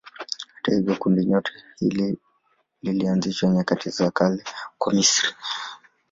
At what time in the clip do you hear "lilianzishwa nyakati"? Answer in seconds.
2.81-3.89